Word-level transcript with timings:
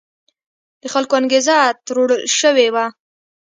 د 0.81 0.83
خلکو 0.93 1.13
انګېزه 1.21 1.57
تروړل 1.85 2.21
شوې 2.39 2.67
وه. 2.73 2.85